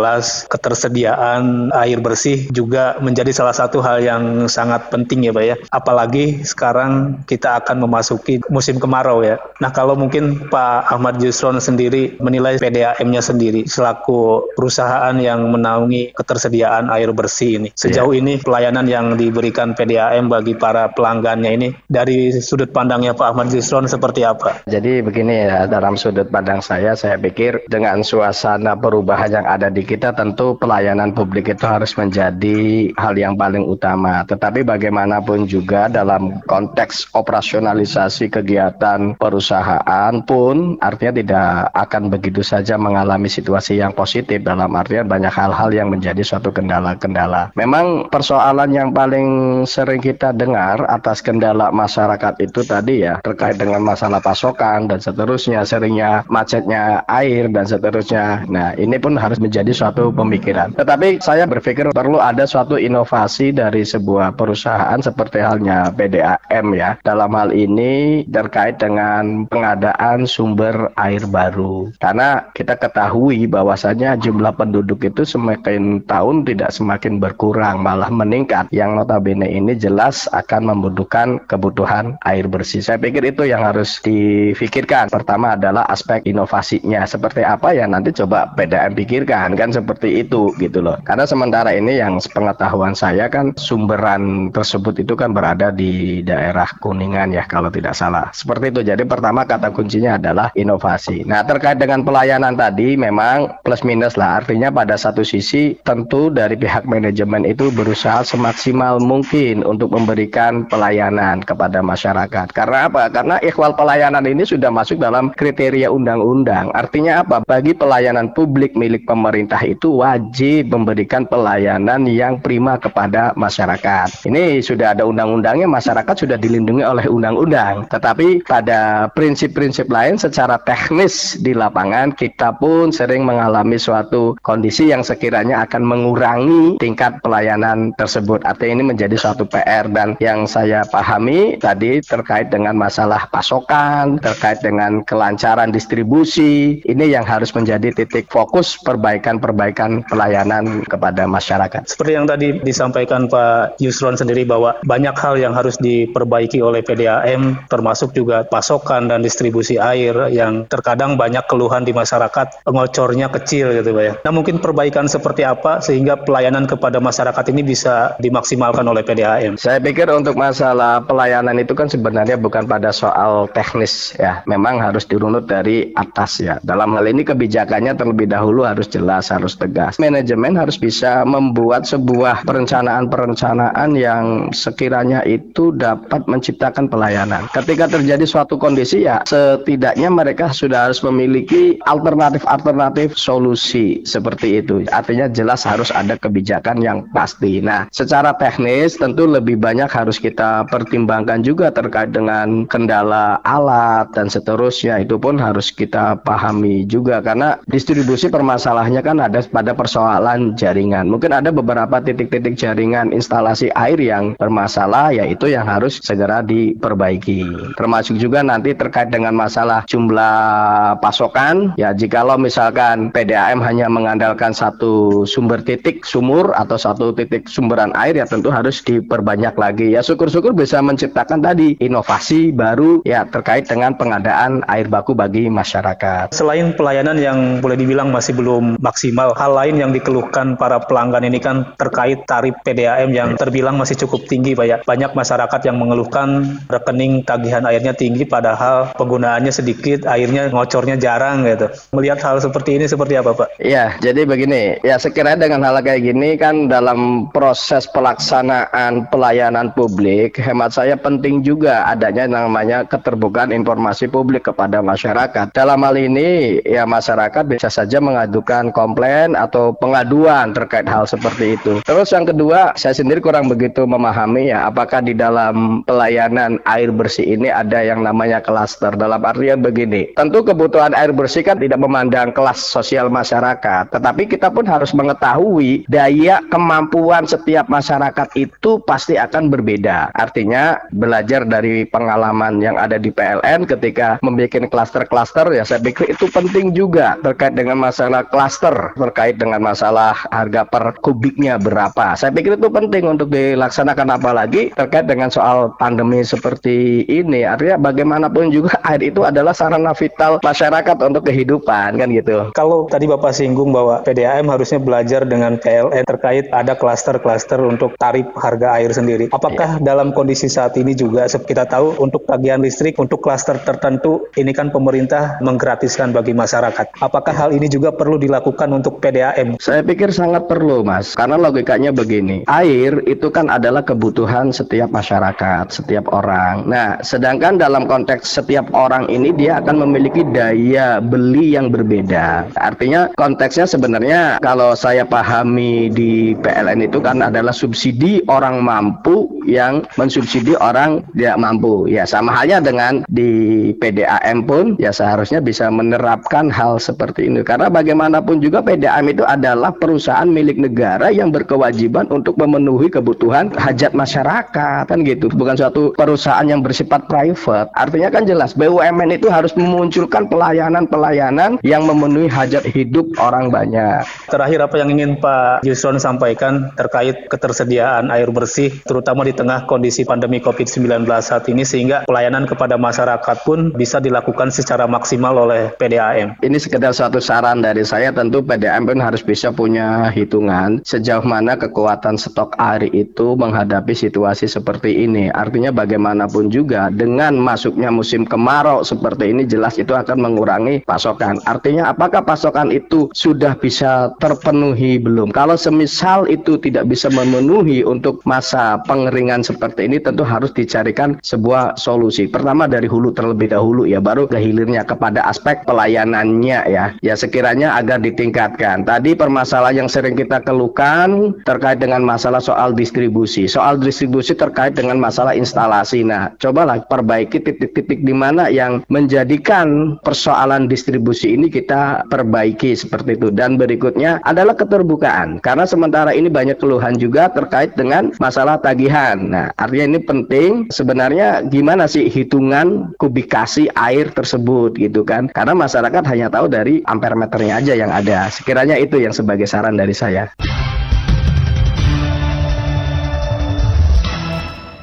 ketersediaan 0.52 1.72
air 1.72 2.04
bersih 2.04 2.52
juga 2.52 3.00
menjadi 3.00 3.32
salah 3.32 3.56
satu 3.56 3.80
hal 3.80 4.04
yang 4.04 4.52
sangat 4.52 4.92
penting 4.92 5.24
ya 5.24 5.32
Pak 5.32 5.46
ya. 5.48 5.56
Apalagi 5.72 6.44
sekarang 6.44 7.24
kita 7.24 7.64
akan 7.64 7.88
memasuki 7.88 8.44
musim 8.52 8.76
kemarau 8.76 9.24
ya. 9.24 9.40
Nah 9.64 9.72
kalau 9.72 9.96
mungkin 9.96 10.52
Pak 10.52 10.92
Ahmad 10.92 11.16
Yusron 11.24 11.64
sendiri 11.64 12.20
menilai 12.20 12.60
PDAM-nya 12.60 13.24
sendiri 13.24 13.64
selaku 13.64 14.52
perusahaan 14.52 15.16
yang 15.16 15.48
menaungi 15.48 16.12
ketersediaan 16.12 16.92
air 16.92 17.16
bersih 17.16 17.56
ini. 17.56 17.72
Sejauh 17.72 18.12
ya. 18.12 18.20
ini 18.20 18.44
pelayanan 18.44 18.84
yang 18.92 19.16
diberikan 19.16 19.72
PDAM 19.72 20.28
bagi 20.28 20.60
para 20.60 20.92
pelanggannya 20.92 21.52
ini 21.56 21.68
dari 21.88 22.36
sudut 22.36 22.76
pandangnya 22.76 23.16
Pak 23.16 23.32
Ahmad 23.32 23.48
Yusron 23.56 23.88
seperti 23.88 24.28
apa? 24.28 24.60
Jadi 24.74 25.06
begini 25.06 25.46
ya, 25.46 25.70
dalam 25.70 25.94
sudut 25.94 26.34
pandang 26.34 26.58
saya, 26.58 26.98
saya 26.98 27.22
pikir 27.22 27.70
dengan 27.70 28.02
suasana 28.02 28.74
perubahan 28.74 29.30
yang 29.30 29.46
ada 29.46 29.70
di 29.70 29.86
kita, 29.86 30.18
tentu 30.18 30.58
pelayanan 30.58 31.14
publik 31.14 31.54
itu 31.54 31.62
harus 31.62 31.94
menjadi 31.94 32.90
hal 32.98 33.14
yang 33.14 33.38
paling 33.38 33.62
utama. 33.70 34.26
Tetapi 34.26 34.66
bagaimanapun 34.66 35.46
juga 35.46 35.94
dalam 35.94 36.42
konteks 36.50 37.14
operasionalisasi 37.14 38.34
kegiatan 38.34 39.14
perusahaan 39.14 40.14
pun, 40.26 40.82
artinya 40.82 41.22
tidak 41.22 41.50
akan 41.78 42.10
begitu 42.10 42.42
saja 42.42 42.74
mengalami 42.74 43.30
situasi 43.30 43.78
yang 43.78 43.94
positif 43.94 44.42
dalam 44.42 44.74
artian 44.74 45.06
banyak 45.06 45.30
hal-hal 45.30 45.70
yang 45.70 45.94
menjadi 45.94 46.26
suatu 46.26 46.50
kendala-kendala. 46.50 47.54
Memang 47.54 48.10
persoalan 48.10 48.74
yang 48.74 48.90
paling 48.90 49.62
sering 49.70 50.02
kita 50.02 50.34
dengar 50.34 50.82
atas 50.90 51.22
kendala 51.22 51.70
masyarakat 51.70 52.42
itu 52.42 52.66
tadi 52.66 53.06
ya 53.06 53.22
terkait 53.22 53.62
dengan 53.62 53.86
masalah 53.86 54.18
pasokan 54.18 54.63
pasokan 54.64 54.88
dan 54.88 55.00
seterusnya, 55.04 55.60
seringnya 55.68 56.12
macetnya 56.32 57.04
air 57.12 57.52
dan 57.52 57.68
seterusnya. 57.68 58.48
Nah, 58.48 58.72
ini 58.80 58.96
pun 58.96 59.20
harus 59.20 59.38
menjadi 59.44 59.76
suatu 59.76 60.16
pemikiran. 60.16 60.72
Tetapi 60.80 61.20
saya 61.20 61.44
berpikir 61.44 61.92
perlu 61.92 62.24
ada 62.24 62.48
suatu 62.48 62.80
inovasi 62.80 63.52
dari 63.52 63.84
sebuah 63.84 64.40
perusahaan 64.40 64.96
seperti 65.04 65.44
halnya 65.44 65.92
PDAM 65.92 66.68
ya. 66.74 66.96
Dalam 67.04 67.36
hal 67.36 67.52
ini 67.52 68.24
terkait 68.32 68.80
dengan 68.80 69.44
pengadaan 69.52 70.24
sumber 70.24 70.96
air 70.96 71.28
baru. 71.28 71.92
Karena 72.00 72.48
kita 72.56 72.80
ketahui 72.80 73.46
bahwasanya 73.52 74.16
jumlah 74.16 74.56
penduduk 74.56 75.04
itu 75.04 75.28
semakin 75.28 76.08
tahun 76.08 76.48
tidak 76.48 76.72
semakin 76.72 77.20
berkurang, 77.20 77.84
malah 77.84 78.08
meningkat. 78.08 78.72
Yang 78.72 79.04
notabene 79.04 79.52
ini 79.52 79.76
jelas 79.76 80.32
akan 80.32 80.72
membutuhkan 80.72 81.44
kebutuhan 81.52 82.16
air 82.24 82.48
bersih. 82.48 82.80
Saya 82.80 83.02
pikir 83.02 83.28
itu 83.28 83.44
yang 83.44 83.66
harus 83.66 84.00
di 84.00 84.53
difikirkan. 84.54 85.10
Pertama 85.10 85.58
adalah 85.58 85.84
aspek 85.90 86.24
inovasinya. 86.30 87.04
Seperti 87.10 87.42
apa 87.42 87.74
ya 87.74 87.90
nanti 87.90 88.14
coba 88.14 88.54
PDM 88.54 88.94
pikirkan 88.94 89.58
kan 89.58 89.74
seperti 89.74 90.24
itu 90.24 90.54
gitu 90.62 90.80
loh. 90.80 90.96
Karena 91.02 91.26
sementara 91.26 91.74
ini 91.74 91.98
yang 91.98 92.22
pengetahuan 92.22 92.94
saya 92.94 93.28
kan 93.28 93.52
sumberan 93.58 94.54
tersebut 94.54 95.02
itu 95.02 95.18
kan 95.18 95.34
berada 95.34 95.74
di 95.74 96.22
daerah 96.22 96.70
Kuningan 96.80 97.34
ya 97.34 97.44
kalau 97.50 97.74
tidak 97.74 97.98
salah. 97.98 98.30
Seperti 98.32 98.70
itu. 98.70 98.82
Jadi 98.86 99.04
pertama 99.10 99.44
kata 99.44 99.74
kuncinya 99.74 100.22
adalah 100.22 100.54
inovasi. 100.54 101.26
Nah 101.26 101.42
terkait 101.42 101.82
dengan 101.82 102.06
pelayanan 102.06 102.54
tadi 102.54 102.94
memang 102.94 103.60
plus 103.66 103.82
minus 103.82 104.16
lah. 104.16 104.44
Artinya 104.44 104.70
pada 104.70 104.96
satu 104.96 105.26
sisi 105.26 105.76
tentu 105.82 106.30
dari 106.30 106.54
pihak 106.54 106.86
manajemen 106.86 107.44
itu 107.48 107.74
berusaha 107.74 108.22
semaksimal 108.22 109.02
mungkin 109.02 109.66
untuk 109.66 109.90
memberikan 109.96 110.70
pelayanan 110.70 111.42
kepada 111.42 111.82
masyarakat. 111.82 112.54
Karena 112.54 112.92
apa? 112.92 113.10
Karena 113.10 113.40
ikhwal 113.42 113.74
pelayanan 113.74 114.28
ini 114.34 114.44
sudah 114.44 114.74
masuk 114.74 114.98
dalam 114.98 115.30
kriteria 115.32 115.94
undang-undang. 115.94 116.74
Artinya 116.74 117.22
apa? 117.22 117.46
Bagi 117.46 117.78
pelayanan 117.78 118.34
publik 118.34 118.74
milik 118.74 119.06
pemerintah 119.06 119.62
itu 119.62 120.02
wajib 120.02 120.74
memberikan 120.74 121.30
pelayanan 121.30 122.10
yang 122.10 122.42
prima 122.42 122.82
kepada 122.82 123.32
masyarakat. 123.38 124.26
Ini 124.26 124.60
sudah 124.66 124.98
ada 124.98 125.06
undang-undangnya, 125.06 125.70
masyarakat 125.70 126.26
sudah 126.26 126.38
dilindungi 126.42 126.82
oleh 126.82 127.06
undang-undang. 127.06 127.86
Tetapi 127.88 128.50
pada 128.50 129.08
prinsip-prinsip 129.14 129.88
lain 129.94 130.18
secara 130.18 130.58
teknis 130.66 131.38
di 131.38 131.54
lapangan 131.54 132.16
kita 132.18 132.58
pun 132.58 132.90
sering 132.90 133.22
mengalami 133.28 133.78
suatu 133.78 134.34
kondisi 134.42 134.90
yang 134.90 135.06
sekiranya 135.06 135.62
akan 135.68 135.84
mengurangi 135.86 136.82
tingkat 136.82 137.22
pelayanan 137.22 137.94
tersebut. 138.00 138.42
Artinya 138.48 138.82
ini 138.82 138.86
menjadi 138.96 139.16
suatu 139.20 139.46
PR 139.46 139.86
dan 139.92 140.18
yang 140.18 140.50
saya 140.50 140.82
pahami 140.88 141.60
tadi 141.60 142.00
terkait 142.00 142.50
dengan 142.50 142.74
masalah 142.80 143.28
pasokan, 143.30 144.23
terkait 144.24 144.64
dengan 144.64 145.04
kelancaran 145.04 145.70
distribusi. 145.70 146.80
Ini 146.88 147.20
yang 147.20 147.28
harus 147.28 147.52
menjadi 147.52 147.92
titik 147.92 148.32
fokus 148.32 148.80
perbaikan-perbaikan 148.82 150.08
pelayanan 150.08 150.88
kepada 150.88 151.28
masyarakat. 151.28 151.84
Seperti 151.86 152.12
yang 152.16 152.26
tadi 152.26 152.64
disampaikan 152.64 153.28
Pak 153.28 153.78
Yusron 153.84 154.16
sendiri 154.16 154.48
bahwa 154.48 154.80
banyak 154.88 155.14
hal 155.20 155.36
yang 155.36 155.52
harus 155.52 155.76
diperbaiki 155.78 156.64
oleh 156.64 156.80
PDAM 156.80 157.68
termasuk 157.68 158.16
juga 158.16 158.48
pasokan 158.48 159.12
dan 159.12 159.20
distribusi 159.20 159.76
air 159.76 160.16
yang 160.32 160.64
terkadang 160.72 161.20
banyak 161.20 161.44
keluhan 161.52 161.84
di 161.84 161.92
masyarakat 161.92 162.64
ngocornya 162.64 163.28
kecil 163.30 163.76
gitu 163.76 163.92
Pak 163.92 164.04
ya. 164.04 164.14
Nah 164.24 164.32
mungkin 164.32 164.64
perbaikan 164.64 165.12
seperti 165.12 165.44
apa 165.44 165.84
sehingga 165.84 166.16
pelayanan 166.16 166.64
kepada 166.70 167.04
masyarakat 167.04 167.46
ini 167.52 167.62
bisa 167.66 168.16
dimaksimalkan 168.24 168.88
oleh 168.88 169.04
PDAM? 169.04 169.60
Saya 169.60 169.84
pikir 169.84 170.08
untuk 170.14 170.40
masalah 170.40 171.04
pelayanan 171.04 171.60
itu 171.60 171.76
kan 171.76 171.92
sebenarnya 171.92 172.40
bukan 172.40 172.64
pada 172.64 172.94
soal 172.96 173.52
teknis 173.52 174.13
ya 174.18 174.46
memang 174.46 174.80
harus 174.80 175.06
dirunut 175.06 175.46
dari 175.46 175.92
atas 175.94 176.42
ya. 176.42 176.58
Dalam 176.62 176.94
hal 176.98 177.06
ini 177.10 177.26
kebijakannya 177.26 177.94
terlebih 177.98 178.30
dahulu 178.30 178.66
harus 178.66 178.90
jelas, 178.90 179.30
harus 179.30 179.58
tegas. 179.58 179.98
Manajemen 180.02 180.58
harus 180.58 180.78
bisa 180.78 181.24
membuat 181.24 181.86
sebuah 181.88 182.46
perencanaan-perencanaan 182.48 183.96
yang 183.98 184.50
sekiranya 184.52 185.26
itu 185.28 185.74
dapat 185.76 186.26
menciptakan 186.26 186.88
pelayanan. 186.88 187.48
Ketika 187.52 187.90
terjadi 187.90 188.26
suatu 188.26 188.58
kondisi 188.58 189.06
ya 189.06 189.22
setidaknya 189.28 190.10
mereka 190.10 190.50
sudah 190.54 190.90
harus 190.90 191.04
memiliki 191.04 191.78
alternatif-alternatif 191.84 193.16
solusi 193.18 194.02
seperti 194.06 194.64
itu. 194.64 194.86
Artinya 194.90 195.30
jelas 195.30 195.66
harus 195.68 195.90
ada 195.92 196.16
kebijakan 196.20 196.80
yang 196.80 197.06
pasti. 197.12 197.60
Nah, 197.60 197.88
secara 197.90 198.36
teknis 198.36 198.98
tentu 198.98 199.28
lebih 199.28 199.60
banyak 199.60 199.88
harus 199.90 200.20
kita 200.20 200.68
pertimbangkan 200.68 201.44
juga 201.44 201.72
terkait 201.72 202.12
dengan 202.12 202.66
kendala 202.68 203.40
alat, 203.44 204.03
dan 204.12 204.28
seterusnya 204.28 205.00
itu 205.00 205.16
pun 205.16 205.40
harus 205.40 205.72
kita 205.72 206.20
pahami 206.26 206.84
juga 206.84 207.24
karena 207.24 207.62
distribusi 207.70 208.28
permasalahannya 208.28 209.02
kan 209.06 209.18
ada 209.24 209.40
pada 209.48 209.72
persoalan 209.72 210.58
jaringan. 210.60 211.08
Mungkin 211.08 211.32
ada 211.32 211.54
beberapa 211.54 212.02
titik-titik 212.04 212.60
jaringan 212.60 213.16
instalasi 213.16 213.72
air 213.78 214.02
yang 214.02 214.36
bermasalah 214.36 215.16
yaitu 215.16 215.54
yang 215.54 215.70
harus 215.70 216.02
segera 216.04 216.44
diperbaiki. 216.44 217.76
Termasuk 217.80 218.20
juga 218.20 218.44
nanti 218.44 218.74
terkait 218.74 219.14
dengan 219.14 219.38
masalah 219.38 219.86
jumlah 219.88 220.98
pasokan 221.00 221.78
ya 221.78 221.94
jikalau 221.94 222.36
misalkan 222.36 223.14
PDAM 223.14 223.62
hanya 223.62 223.88
mengandalkan 223.88 224.52
satu 224.52 225.24
sumber 225.30 225.62
titik 225.62 226.04
sumur 226.04 226.52
atau 226.58 226.76
satu 226.76 227.14
titik 227.14 227.46
sumberan 227.46 227.94
air 227.94 228.18
ya 228.18 228.26
tentu 228.26 228.50
harus 228.50 228.82
diperbanyak 228.82 229.54
lagi. 229.56 229.94
Ya 229.94 230.02
syukur-syukur 230.02 230.58
bisa 230.58 230.82
menciptakan 230.82 231.46
tadi 231.46 231.78
inovasi 231.78 232.50
baru 232.50 233.06
ya 233.06 233.28
terkait 233.30 233.70
dengan 233.70 233.93
dengan 233.94 234.24
pengadaan 234.24 234.52
air 234.66 234.90
baku 234.90 235.14
bagi 235.14 235.48
masyarakat. 235.50 236.34
Selain 236.34 236.74
pelayanan 236.74 237.18
yang 237.22 237.62
boleh 237.62 237.78
dibilang 237.78 238.10
masih 238.10 238.34
belum 238.34 238.82
maksimal, 238.82 239.38
hal 239.38 239.54
lain 239.54 239.78
yang 239.78 239.92
dikeluhkan 239.94 240.58
para 240.58 240.82
pelanggan 240.82 241.30
ini 241.30 241.38
kan 241.38 241.78
terkait 241.78 242.26
tarif 242.26 242.58
PDAM 242.66 243.14
yang 243.14 243.38
terbilang 243.38 243.78
masih 243.78 243.94
cukup 244.06 244.26
tinggi 244.26 244.58
Pak 244.58 244.66
ya. 244.66 244.78
Banyak 244.82 245.14
masyarakat 245.14 245.62
yang 245.70 245.78
mengeluhkan 245.78 246.58
rekening 246.70 247.22
tagihan 247.24 247.64
airnya 247.70 247.94
tinggi 247.94 248.26
padahal 248.26 248.94
penggunaannya 248.98 249.54
sedikit, 249.54 250.10
airnya 250.10 250.50
ngocornya 250.50 250.98
jarang 250.98 251.46
gitu. 251.46 251.70
Melihat 251.94 252.20
hal 252.26 252.42
seperti 252.42 252.82
ini 252.82 252.86
seperti 252.90 253.14
apa 253.20 253.38
Pak? 253.38 253.62
Iya, 253.62 253.98
jadi 254.02 254.26
begini, 254.26 254.82
ya 254.82 254.98
sekiranya 254.98 255.46
dengan 255.46 255.70
hal 255.70 255.78
kayak 255.86 256.02
gini 256.02 256.36
kan 256.40 256.66
dalam 256.72 257.30
proses 257.30 257.86
pelaksanaan 257.94 259.06
pelayanan 259.14 259.70
publik, 259.78 260.40
hemat 260.42 260.74
saya 260.74 260.98
penting 260.98 261.46
juga 261.46 261.86
adanya 261.86 262.26
namanya 262.26 262.88
keterbukaan 262.88 263.52
informasi 263.52 263.83
publik 264.12 264.48
kepada 264.48 264.80
masyarakat. 264.80 265.52
Dalam 265.52 265.80
hal 265.84 265.96
ini, 265.98 266.60
ya 266.64 266.88
masyarakat 266.88 267.44
bisa 267.48 267.68
saja 267.68 268.00
mengadukan 268.00 268.70
komplain 268.72 269.34
atau 269.34 269.74
pengaduan 269.76 270.52
terkait 270.54 270.88
hal 270.88 271.08
seperti 271.10 271.58
itu. 271.60 271.80
Terus 271.84 272.12
yang 272.12 272.28
kedua, 272.28 272.76
saya 272.78 272.96
sendiri 272.96 273.20
kurang 273.20 273.52
begitu 273.52 273.84
memahami 273.84 274.54
ya, 274.54 274.68
apakah 274.70 275.04
di 275.04 275.16
dalam 275.16 275.82
pelayanan 275.84 276.60
air 276.70 276.90
bersih 276.94 277.36
ini 277.36 277.50
ada 277.52 277.82
yang 277.84 278.04
namanya 278.06 278.40
klaster. 278.44 278.94
Dalam 278.94 279.20
artian 279.26 279.60
begini, 279.60 280.14
tentu 280.14 280.46
kebutuhan 280.46 280.94
air 280.94 281.12
bersih 281.12 281.42
kan 281.42 281.58
tidak 281.58 281.82
memandang 281.82 282.32
kelas 282.32 282.62
sosial 282.62 283.10
masyarakat, 283.10 283.90
tetapi 283.90 284.30
kita 284.30 284.54
pun 284.54 284.64
harus 284.64 284.94
mengetahui 284.94 285.84
daya 285.90 286.40
kemampuan 286.48 287.26
setiap 287.26 287.68
masyarakat 287.68 288.28
itu 288.38 288.80
pasti 288.86 289.18
akan 289.18 289.50
berbeda. 289.50 290.14
Artinya 290.14 290.78
belajar 290.94 291.44
dari 291.48 291.84
pengalaman 291.90 292.62
yang 292.62 292.78
ada 292.78 293.02
di 293.02 293.10
PLN 293.10 293.66
ketika 293.78 294.22
membuat 294.22 294.70
klaster-klaster 294.70 295.50
ya 295.56 295.64
saya 295.64 295.80
pikir 295.82 296.14
itu 296.14 296.30
penting 296.30 296.76
juga 296.76 297.18
terkait 297.22 297.56
dengan 297.56 297.80
masalah 297.80 298.26
klaster 298.28 298.94
terkait 298.98 299.40
dengan 299.40 299.60
masalah 299.64 300.14
harga 300.30 300.68
per 300.68 300.98
kubiknya 301.00 301.58
berapa. 301.58 302.16
Saya 302.18 302.34
pikir 302.34 302.60
itu 302.60 302.70
penting 302.70 303.08
untuk 303.08 303.30
dilaksanakan 303.32 304.20
apalagi 304.20 304.74
terkait 304.76 305.08
dengan 305.08 305.32
soal 305.32 305.74
pandemi 305.78 306.22
seperti 306.22 307.08
ini. 307.08 307.48
Artinya 307.48 307.80
bagaimanapun 307.80 308.52
juga 308.52 308.78
air 308.90 309.02
itu 309.06 309.24
adalah 309.24 309.56
sarana 309.56 309.96
vital 309.96 310.44
masyarakat 310.44 310.98
untuk 311.04 311.26
kehidupan 311.28 311.98
kan 312.00 312.08
gitu. 312.12 312.52
Kalau 312.54 312.86
tadi 312.90 313.06
Bapak 313.08 313.34
singgung 313.36 313.72
bahwa 313.72 314.02
PDAM 314.04 314.50
harusnya 314.50 314.80
belajar 314.82 315.22
dengan 315.24 315.56
PLN 315.58 316.04
terkait 316.06 316.50
ada 316.52 316.74
klaster-klaster 316.76 317.62
untuk 317.64 317.96
tarif 317.98 318.28
harga 318.36 318.82
air 318.82 318.92
sendiri. 318.92 319.30
Apakah 319.32 319.80
ya. 319.80 319.82
dalam 319.82 320.12
kondisi 320.12 320.50
saat 320.50 320.76
ini 320.76 320.98
juga 320.98 321.26
kita 321.30 321.66
tahu 321.66 321.98
untuk 322.02 322.26
tagihan 322.28 322.60
listrik 322.60 322.98
untuk 323.00 323.24
klaster 323.24 323.58
tertentu 323.64 324.28
ini 324.36 324.52
kan 324.52 324.70
pemerintah 324.70 325.40
menggratiskan 325.40 326.12
bagi 326.12 326.36
masyarakat. 326.36 327.00
Apakah 327.00 327.34
hal 327.34 327.50
ini 327.56 327.72
juga 327.72 327.96
perlu 327.96 328.20
dilakukan 328.20 328.70
untuk 328.76 329.00
PDAM? 329.00 329.58
Saya 329.58 329.82
pikir 329.82 330.12
sangat 330.12 330.46
perlu, 330.46 330.84
Mas. 330.84 331.16
Karena 331.16 331.40
logikanya 331.40 331.96
begini. 331.96 332.46
Air 332.52 333.02
itu 333.08 333.32
kan 333.32 333.48
adalah 333.48 333.82
kebutuhan 333.82 334.52
setiap 334.52 334.92
masyarakat, 334.92 335.72
setiap 335.72 336.12
orang. 336.12 336.68
Nah, 336.68 337.00
sedangkan 337.02 337.58
dalam 337.58 337.88
konteks 337.88 338.40
setiap 338.40 338.70
orang 338.76 339.08
ini 339.08 339.32
dia 339.34 339.64
akan 339.64 339.88
memiliki 339.88 340.26
daya 340.28 341.00
beli 341.00 341.56
yang 341.56 341.70
berbeda. 341.70 342.52
Artinya 342.58 343.12
konteksnya 343.16 343.70
sebenarnya 343.70 344.42
kalau 344.42 344.74
saya 344.74 345.06
pahami 345.06 345.94
di 345.94 346.34
PLN 346.40 346.90
itu 346.90 347.00
kan 347.00 347.22
adalah 347.22 347.54
subsidi 347.54 348.26
orang 348.26 348.66
mampu 348.66 349.30
yang 349.46 349.86
mensubsidi 349.96 350.58
orang 350.58 351.06
tidak 351.14 351.38
mampu. 351.38 351.86
Ya, 351.88 352.10
sama 352.10 352.34
halnya 352.34 352.64
dengan 352.64 353.06
di 353.06 353.53
PDAM 353.78 354.46
pun 354.46 354.76
ya 354.82 354.92
seharusnya 354.94 355.40
bisa 355.40 355.70
menerapkan 355.70 356.50
hal 356.50 356.78
seperti 356.82 357.28
ini. 357.28 357.42
Karena 357.46 357.70
bagaimanapun 357.70 358.40
juga 358.44 358.64
PDAM 358.64 359.12
itu 359.12 359.24
adalah 359.24 359.72
perusahaan 359.76 360.28
milik 360.28 360.60
negara 360.60 361.10
yang 361.10 361.30
berkewajiban 361.30 362.10
untuk 362.10 362.36
memenuhi 362.40 362.90
kebutuhan 362.90 363.54
hajat 363.56 363.94
masyarakat 363.94 364.86
kan 364.90 365.00
gitu. 365.04 365.30
Bukan 365.32 365.56
suatu 365.58 365.94
perusahaan 365.96 366.46
yang 366.46 366.66
bersifat 366.66 367.06
private. 367.08 367.70
Artinya 367.78 368.10
kan 368.10 368.24
jelas 368.26 368.56
BUMN 368.58 369.18
itu 369.18 369.28
harus 369.30 369.54
memunculkan 369.54 370.28
pelayanan-pelayanan 370.28 371.62
yang 371.62 371.86
memenuhi 371.86 372.28
hajat 372.30 372.66
hidup 372.70 373.08
orang 373.20 373.50
banyak. 373.54 374.04
Terakhir 374.30 374.60
apa 374.66 374.76
yang 374.82 374.90
ingin 374.94 375.20
Pak 375.20 375.66
Yusron 375.68 376.02
sampaikan 376.02 376.74
terkait 376.74 377.28
ketersediaan 377.30 378.10
air 378.10 378.30
bersih 378.34 378.74
terutama 378.88 379.26
di 379.28 379.34
tengah 379.36 379.66
kondisi 379.70 380.04
pandemi 380.04 380.40
COVID-19 380.42 381.06
saat 381.22 381.46
ini 381.50 381.64
sehingga 381.64 382.06
pelayanan 382.10 382.46
kepada 382.50 382.76
masyarakat 382.78 383.33
pun 383.42 383.74
bisa 383.74 383.98
dilakukan 383.98 384.54
secara 384.54 384.86
maksimal 384.86 385.34
oleh 385.36 385.74
PDAM. 385.78 386.38
Ini 386.46 386.58
sekedar 386.62 386.94
suatu 386.94 387.18
saran 387.18 387.66
dari 387.66 387.82
saya 387.82 388.14
tentu 388.14 388.46
PDAM 388.46 388.86
pun 388.86 389.02
harus 389.02 389.26
bisa 389.26 389.50
punya 389.50 390.14
hitungan 390.14 390.86
sejauh 390.86 391.26
mana 391.26 391.58
kekuatan 391.58 392.20
stok 392.20 392.54
air 392.62 392.88
itu 392.94 393.34
menghadapi 393.34 393.98
situasi 393.98 394.46
seperti 394.46 395.06
ini. 395.06 395.34
Artinya 395.34 395.74
bagaimanapun 395.74 396.54
juga 396.54 396.94
dengan 396.94 397.36
masuknya 397.40 397.90
musim 397.90 398.28
kemarau 398.28 398.86
seperti 398.86 399.34
ini 399.34 399.50
jelas 399.50 399.80
itu 399.82 399.92
akan 399.96 400.22
mengurangi 400.22 400.86
pasokan. 400.86 401.42
Artinya 401.50 401.90
apakah 401.90 402.22
pasokan 402.22 402.70
itu 402.70 403.10
sudah 403.16 403.58
bisa 403.58 404.14
terpenuhi 404.22 405.02
belum? 405.02 405.34
Kalau 405.34 405.58
semisal 405.58 406.30
itu 406.30 406.60
tidak 406.60 406.90
bisa 406.92 407.10
memenuhi 407.10 407.82
untuk 407.82 408.22
masa 408.28 408.80
pengeringan 408.86 409.42
seperti 409.42 409.88
ini 409.88 409.98
tentu 410.00 410.22
harus 410.28 410.52
dicarikan 410.52 411.18
sebuah 411.22 411.80
solusi. 411.80 412.28
Pertama 412.28 412.66
dari 412.70 412.86
hulu 412.86 413.16
terlebih 413.24 413.56
dahulu 413.56 413.88
ya, 413.88 414.04
baru 414.04 414.28
ke 414.28 414.36
hilirnya 414.36 414.84
kepada 414.84 415.24
aspek 415.24 415.64
pelayanannya 415.64 416.60
ya. 416.68 416.92
Ya 417.00 417.16
sekiranya 417.16 417.80
agar 417.80 418.04
ditingkatkan. 418.04 418.84
Tadi 418.84 419.16
permasalahan 419.16 419.88
yang 419.88 419.90
sering 419.90 420.20
kita 420.20 420.44
keluhkan 420.44 421.32
terkait 421.48 421.80
dengan 421.80 422.04
masalah 422.04 422.44
soal 422.44 422.76
distribusi. 422.76 423.48
Soal 423.48 423.80
distribusi 423.80 424.36
terkait 424.36 424.76
dengan 424.76 425.00
masalah 425.00 425.32
instalasi. 425.32 426.04
Nah, 426.04 426.36
cobalah 426.44 426.84
perbaiki 426.84 427.40
titik-titik 427.40 428.04
di 428.04 428.12
mana 428.12 428.52
yang 428.52 428.84
menjadikan 428.92 429.96
persoalan 430.04 430.68
distribusi 430.68 431.40
ini 431.40 431.48
kita 431.48 432.04
perbaiki 432.12 432.76
seperti 432.76 433.16
itu. 433.16 433.32
Dan 433.32 433.56
berikutnya 433.56 434.20
adalah 434.28 434.54
keterbukaan. 434.60 435.40
Karena 435.40 435.64
sementara 435.64 436.12
ini 436.12 436.28
banyak 436.28 436.60
keluhan 436.60 437.00
juga 437.00 437.32
terkait 437.32 437.80
dengan 437.80 438.12
masalah 438.20 438.60
tagihan. 438.60 439.16
Nah, 439.32 439.48
artinya 439.56 439.96
ini 439.96 440.00
penting 440.04 440.50
sebenarnya 440.68 441.48
gimana 441.48 441.88
sih 441.88 442.12
hitungan 442.12 442.92
kubikasi 443.14 443.70
air 443.78 444.10
tersebut 444.10 444.74
gitu 444.82 445.06
kan. 445.06 445.30
Karena 445.30 445.54
masyarakat 445.54 446.02
hanya 446.10 446.34
tahu 446.34 446.50
dari 446.50 446.82
ampere 446.90 447.14
meternya 447.14 447.62
aja 447.62 447.74
yang 447.78 447.94
ada. 447.94 448.26
Sekiranya 448.34 448.74
itu 448.82 448.98
yang 448.98 449.14
sebagai 449.14 449.46
saran 449.46 449.78
dari 449.78 449.94
saya. 449.94 450.34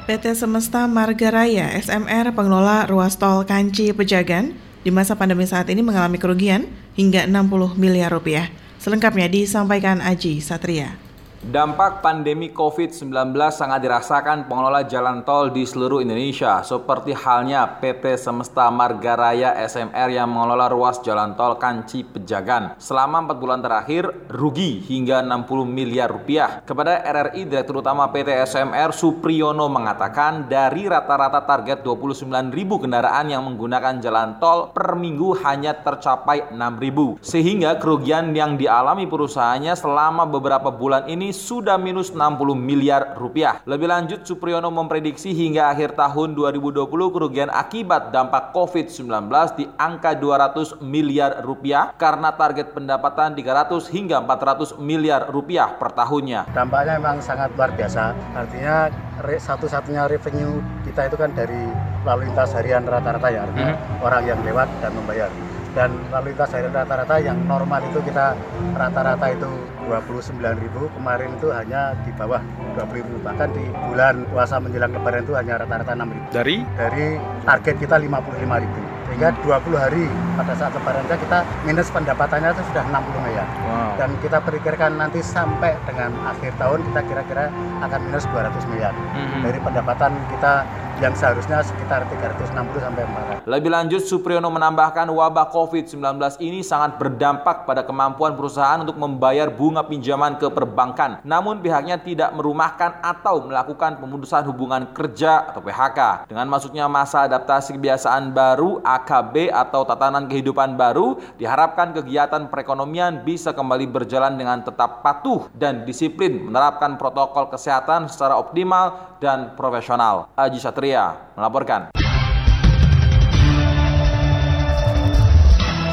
PT 0.07 0.31
Semesta 0.31 0.87
Marga 0.87 1.27
Raya 1.27 1.75
SMR 1.75 2.31
pengelola 2.31 2.87
ruas 2.87 3.19
tol 3.19 3.43
Kanci 3.43 3.91
Pejagan 3.91 4.55
di 4.81 4.89
masa 4.95 5.19
pandemi 5.19 5.43
saat 5.43 5.67
ini 5.67 5.83
mengalami 5.83 6.15
kerugian 6.15 6.71
hingga 6.95 7.27
60 7.27 7.75
miliar 7.75 8.15
rupiah. 8.15 8.47
Selengkapnya 8.79 9.27
disampaikan 9.27 9.99
Aji 9.99 10.39
Satria. 10.39 11.10
Dampak 11.41 12.05
pandemi 12.05 12.53
COVID-19 12.53 13.33
sangat 13.49 13.81
dirasakan 13.81 14.45
pengelola 14.45 14.85
jalan 14.85 15.25
tol 15.25 15.49
di 15.49 15.65
seluruh 15.65 15.97
Indonesia, 15.97 16.61
seperti 16.61 17.17
halnya 17.17 17.81
PT 17.81 18.13
Semesta 18.13 18.69
Marga 18.69 19.17
Raya 19.17 19.57
SMR 19.65 20.13
yang 20.13 20.29
mengelola 20.29 20.69
ruas 20.69 21.01
jalan 21.01 21.33
tol 21.33 21.57
Kanci 21.57 22.05
Pejagan. 22.05 22.77
Selama 22.77 23.25
4 23.25 23.41
bulan 23.41 23.57
terakhir, 23.57 24.29
rugi 24.29 24.85
hingga 24.85 25.25
60 25.25 25.65
miliar 25.65 26.13
rupiah. 26.13 26.61
Kepada 26.61 27.01
RRI, 27.01 27.49
Direktur 27.49 27.81
Utama 27.81 28.13
PT 28.13 28.37
SMR 28.45 28.93
Supriyono 28.93 29.65
mengatakan 29.65 30.45
dari 30.45 30.85
rata-rata 30.85 31.41
target 31.41 31.81
29 31.81 32.53
ribu 32.53 32.77
kendaraan 32.77 33.33
yang 33.33 33.41
menggunakan 33.49 33.97
jalan 33.97 34.37
tol 34.37 34.69
per 34.69 34.93
minggu 34.93 35.41
hanya 35.41 35.73
tercapai 35.73 36.53
6 36.53 36.77
ribu. 36.77 37.17
Sehingga 37.25 37.81
kerugian 37.81 38.29
yang 38.37 38.61
dialami 38.61 39.09
perusahaannya 39.09 39.73
selama 39.73 40.29
beberapa 40.29 40.69
bulan 40.69 41.09
ini 41.09 41.30
sudah 41.31 41.75
minus 41.79 42.11
60 42.11 42.53
miliar 42.55 43.15
rupiah. 43.17 43.63
Lebih 43.65 43.87
lanjut, 43.89 44.19
Supriyono 44.23 44.69
memprediksi 44.69 45.33
hingga 45.33 45.71
akhir 45.71 45.97
tahun 45.97 46.37
2020 46.37 46.87
kerugian 46.87 47.49
akibat 47.49 48.11
dampak 48.13 48.55
COVID-19 48.55 49.09
di 49.57 49.65
angka 49.75 50.15
200 50.15 50.79
miliar 50.83 51.41
rupiah 51.43 51.91
karena 51.95 52.31
target 52.35 52.75
pendapatan 52.75 53.33
300 53.35 53.91
hingga 53.91 54.21
400 54.23 54.77
miliar 54.79 55.27
rupiah 55.31 55.73
per 55.75 55.91
tahunnya. 55.95 56.51
Dampaknya 56.53 56.99
memang 57.01 57.19
sangat 57.19 57.51
luar 57.55 57.73
biasa. 57.75 58.13
Artinya 58.37 58.91
satu-satunya 59.21 60.09
revenue 60.09 60.61
kita 60.83 61.07
itu 61.09 61.17
kan 61.17 61.31
dari 61.33 61.69
lalu 62.01 62.29
lintas 62.29 62.51
harian 62.57 62.83
rata-rata 62.85 63.29
ya, 63.29 63.45
artinya 63.45 63.73
hmm. 63.77 64.05
orang 64.05 64.23
yang 64.25 64.39
lewat 64.41 64.67
dan 64.81 64.91
membayar 64.97 65.29
dan 65.71 65.89
lalu 66.11 66.35
lintas 66.35 66.51
harian 66.51 66.73
rata-rata 66.75 67.15
yang 67.23 67.37
normal 67.47 67.79
itu 67.87 67.99
kita 68.03 68.35
rata-rata 68.75 69.25
itu 69.31 69.51
29.000 69.87 70.95
kemarin 70.99 71.29
itu 71.39 71.47
hanya 71.51 71.95
di 72.03 72.11
bawah 72.15 72.39
20.000 72.75 73.25
bahkan 73.25 73.49
di 73.55 73.63
bulan 73.87 74.23
puasa 74.31 74.59
menjelang 74.59 74.91
lebaran 74.91 75.23
itu 75.23 75.33
hanya 75.35 75.53
rata-rata 75.63 75.93
6.000 75.95 76.35
dari? 76.35 76.55
Dari 76.75 77.07
target 77.47 77.75
kita 77.79 77.95
55.000 77.99 78.91
sehingga 79.11 79.35
20 79.43 79.75
hari 79.75 80.07
pada 80.39 80.55
saat 80.55 80.71
lebaran 80.71 81.03
kita 81.03 81.43
minus 81.67 81.91
pendapatannya 81.91 82.55
itu 82.55 82.63
sudah 82.71 82.83
60 82.87 83.27
miliar 83.27 83.47
wow. 83.67 83.91
dan 83.99 84.09
kita 84.23 84.39
perkirakan 84.39 84.91
nanti 84.95 85.19
sampai 85.19 85.75
dengan 85.83 86.15
akhir 86.31 86.55
tahun 86.55 86.79
kita 86.79 87.01
kira-kira 87.11 87.51
akan 87.83 87.99
minus 88.07 88.23
200 88.31 88.71
miliar 88.71 88.95
hmm. 88.95 89.43
dari 89.43 89.59
pendapatan 89.59 90.15
kita 90.31 90.63
yang 91.01 91.17
seharusnya 91.17 91.65
sekitar 91.65 92.05
360 92.05 92.77
sampai 92.77 93.01
400. 93.41 93.49
Lebih 93.49 93.69
lanjut, 93.73 94.01
Supriyono 94.05 94.53
menambahkan 94.53 95.09
wabah 95.09 95.49
COVID-19 95.49 95.97
ini 96.45 96.61
sangat 96.61 97.01
berdampak 97.01 97.65
pada 97.65 97.81
kemampuan 97.81 98.37
perusahaan 98.37 98.77
untuk 98.77 99.01
membayar 99.01 99.49
bunga 99.49 99.81
pinjaman 99.81 100.37
ke 100.37 100.45
perbankan. 100.53 101.17
Namun 101.25 101.57
pihaknya 101.65 101.97
tidak 101.97 102.37
merumahkan 102.37 103.01
atau 103.01 103.41
melakukan 103.49 103.97
pemutusan 103.97 104.45
hubungan 104.45 104.93
kerja 104.93 105.49
atau 105.49 105.65
PHK. 105.65 106.29
Dengan 106.29 106.45
masuknya 106.45 106.85
masa 106.85 107.25
adaptasi 107.25 107.81
kebiasaan 107.81 108.29
baru 108.29 108.85
AKB 108.85 109.49
atau 109.49 109.81
tatanan 109.81 110.29
kehidupan 110.29 110.77
baru, 110.77 111.17
diharapkan 111.41 111.97
kegiatan 111.97 112.45
perekonomian 112.45 113.25
bisa 113.25 113.57
kembali 113.57 113.89
berjalan 113.89 114.37
dengan 114.37 114.61
tetap 114.61 115.01
patuh 115.01 115.49
dan 115.57 115.81
disiplin 115.81 116.45
menerapkan 116.45 116.93
protokol 117.01 117.49
kesehatan 117.49 118.05
secara 118.05 118.37
optimal 118.37 119.10
dan 119.21 119.53
profesional. 119.53 120.33
Aji 120.33 120.57
Satria 120.57 121.29
melaporkan. 121.37 121.93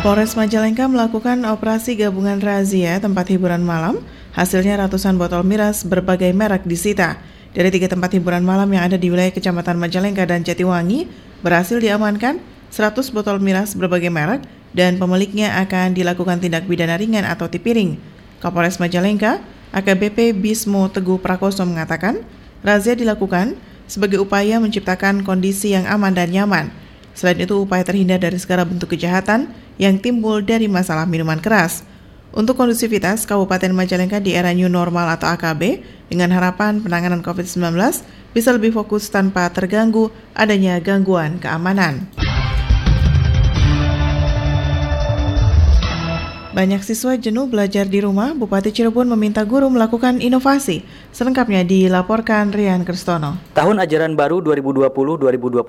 Polres 0.01 0.33
Majalengka 0.33 0.89
melakukan 0.89 1.45
operasi 1.45 2.01
gabungan 2.01 2.41
razia 2.41 2.97
tempat 2.97 3.29
hiburan 3.29 3.61
malam. 3.61 4.01
Hasilnya 4.33 4.81
ratusan 4.81 5.21
botol 5.21 5.45
miras 5.45 5.85
berbagai 5.85 6.33
merek 6.33 6.65
disita. 6.65 7.21
Dari 7.53 7.69
tiga 7.69 7.93
tempat 7.93 8.17
hiburan 8.17 8.41
malam 8.47 8.71
yang 8.73 8.89
ada 8.89 8.97
di 8.97 9.13
wilayah 9.13 9.35
Kecamatan 9.35 9.77
Majalengka 9.77 10.25
dan 10.25 10.47
Jatiwangi, 10.47 11.11
berhasil 11.43 11.83
diamankan 11.83 12.41
100 12.71 13.11
botol 13.11 13.43
miras 13.43 13.75
berbagai 13.75 14.09
merek 14.09 14.47
dan 14.73 14.97
pemiliknya 15.01 15.59
akan 15.67 15.97
dilakukan 15.97 16.39
tindak 16.39 16.71
pidana 16.71 16.95
ringan 16.95 17.27
atau 17.27 17.51
tipiring. 17.51 17.99
Kapolres 18.39 18.79
Majalengka, 18.79 19.43
AKBP 19.75 20.39
Bismo 20.39 20.87
Teguh 20.87 21.19
Prakoso 21.19 21.67
mengatakan, 21.67 22.23
razia 22.63 22.95
dilakukan 22.95 23.59
sebagai 23.89 24.21
upaya 24.21 24.61
menciptakan 24.61 25.25
kondisi 25.25 25.73
yang 25.73 25.89
aman 25.89 26.13
dan 26.13 26.31
nyaman. 26.31 26.69
Selain 27.17 27.41
itu, 27.41 27.65
upaya 27.65 27.83
terhindar 27.83 28.23
dari 28.23 28.39
segala 28.39 28.63
bentuk 28.63 28.95
kejahatan 28.95 29.51
yang 29.81 29.99
timbul 29.99 30.39
dari 30.45 30.71
masalah 30.71 31.09
minuman 31.09 31.43
keras. 31.43 31.83
Untuk 32.29 32.61
kondusivitas 32.61 33.25
Kabupaten 33.25 33.73
Majalengka 33.73 34.21
di 34.21 34.37
era 34.37 34.53
new 34.53 34.69
normal 34.69 35.17
atau 35.17 35.33
AKB, 35.33 35.81
dengan 36.13 36.31
harapan 36.37 36.79
penanganan 36.85 37.25
COVID-19 37.25 37.75
bisa 38.37 38.53
lebih 38.53 38.77
fokus 38.77 39.09
tanpa 39.09 39.49
terganggu 39.49 40.13
adanya 40.37 40.77
gangguan 40.79 41.41
keamanan. 41.41 42.07
Banyak 46.59 46.83
siswa 46.83 47.15
jenuh 47.15 47.47
belajar 47.47 47.87
di 47.87 48.03
rumah, 48.03 48.35
Bupati 48.35 48.75
Cirebon 48.75 49.07
meminta 49.15 49.47
guru 49.47 49.71
melakukan 49.71 50.19
inovasi. 50.19 50.83
Selengkapnya 51.09 51.65
dilaporkan 51.65 52.53
Rian 52.53 52.85
Kristono. 52.85 53.41
Tahun 53.57 53.77
ajaran 53.81 54.13
baru 54.15 54.45
2020-2021 54.45 55.65